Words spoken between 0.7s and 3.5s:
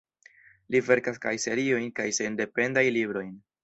Li verkas kaj seriojn kaj sendependajn librojn.